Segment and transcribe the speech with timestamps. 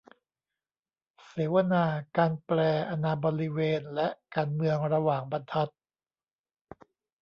[1.27, 1.85] เสวนา
[2.17, 2.59] "การแปล
[2.89, 5.71] อาณาบริเวณ และการเมืองระหว่างบรรทัด"